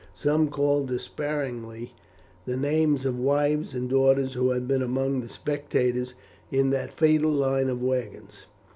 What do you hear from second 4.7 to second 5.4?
among the